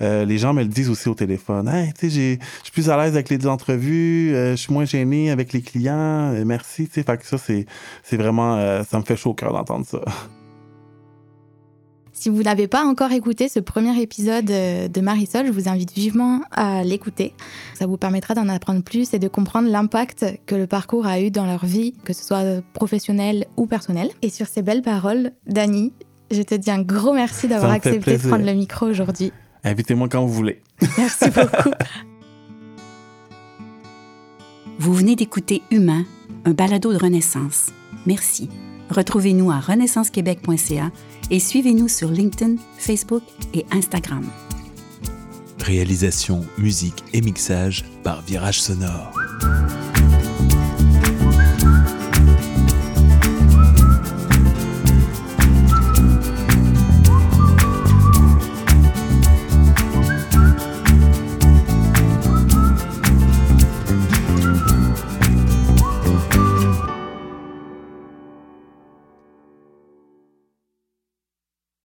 euh, 0.00 0.24
les 0.24 0.38
gens 0.38 0.52
me 0.52 0.62
le 0.62 0.68
disent 0.68 0.90
aussi 0.90 1.08
au 1.08 1.14
téléphone. 1.14 1.68
Hey, 1.68 1.92
tu 1.92 2.10
sais, 2.10 2.38
je 2.38 2.64
suis 2.64 2.72
plus 2.72 2.90
à 2.90 2.96
l'aise 2.96 3.14
avec 3.14 3.28
les 3.28 3.46
entrevues, 3.46 4.34
euh, 4.34 4.52
je 4.52 4.56
suis 4.56 4.72
moins 4.72 4.84
gêné 4.84 5.30
avec 5.30 5.52
les 5.52 5.62
clients, 5.62 6.32
euh, 6.32 6.44
merci. 6.44 6.86
Tu 6.86 6.94
sais, 6.94 7.02
fait 7.02 7.18
que 7.18 7.26
ça, 7.26 7.38
c'est 7.38 8.16
vraiment, 8.16 8.84
ça 8.84 8.98
me 8.98 9.04
fait 9.04 9.16
chaud 9.16 9.30
au 9.30 9.34
cœur 9.34 9.52
d'entendre 9.52 9.86
ça. 9.86 10.00
Si 12.24 12.30
vous 12.30 12.42
n'avez 12.42 12.68
pas 12.68 12.82
encore 12.86 13.12
écouté 13.12 13.50
ce 13.50 13.60
premier 13.60 14.00
épisode 14.00 14.50
euh, 14.50 14.88
de 14.88 15.00
Marisol, 15.02 15.44
je 15.44 15.52
vous 15.52 15.68
invite 15.68 15.92
vivement 15.92 16.40
à 16.52 16.82
l'écouter. 16.82 17.34
Ça 17.74 17.86
vous 17.86 17.98
permettra 17.98 18.32
d'en 18.32 18.48
apprendre 18.48 18.82
plus 18.82 19.12
et 19.12 19.18
de 19.18 19.28
comprendre 19.28 19.68
l'impact 19.68 20.24
que 20.46 20.54
le 20.54 20.66
parcours 20.66 21.04
a 21.04 21.20
eu 21.20 21.30
dans 21.30 21.44
leur 21.44 21.66
vie, 21.66 21.92
que 22.02 22.14
ce 22.14 22.24
soit 22.24 22.62
professionnel 22.72 23.44
ou 23.58 23.66
personnel. 23.66 24.08
Et 24.22 24.30
sur 24.30 24.46
ces 24.46 24.62
belles 24.62 24.80
paroles, 24.80 25.32
Dani, 25.46 25.92
je 26.30 26.40
te 26.40 26.54
dis 26.54 26.70
un 26.70 26.80
gros 26.80 27.12
merci 27.12 27.46
d'avoir 27.46 27.72
accepté 27.72 28.16
de 28.16 28.26
prendre 28.26 28.46
le 28.46 28.54
micro 28.54 28.86
aujourd'hui. 28.86 29.30
Invitez-moi 29.62 30.08
quand 30.08 30.24
vous 30.24 30.32
voulez. 30.32 30.62
Merci 30.96 31.24
beaucoup. 31.28 31.72
Vous 34.78 34.94
venez 34.94 35.14
d'écouter 35.14 35.60
Humain, 35.70 36.06
un 36.46 36.52
balado 36.52 36.90
de 36.90 36.96
renaissance. 36.96 37.66
Merci. 38.06 38.48
Retrouvez-nous 38.94 39.50
à 39.50 39.58
renaissancequebec.ca 39.58 40.92
et 41.30 41.40
suivez-nous 41.40 41.88
sur 41.88 42.10
LinkedIn, 42.10 42.56
Facebook 42.78 43.22
et 43.52 43.66
Instagram. 43.72 44.24
Réalisation, 45.58 46.44
musique 46.58 47.02
et 47.12 47.20
mixage 47.20 47.84
par 48.04 48.22
Virage 48.22 48.60
Sonore. 48.60 49.18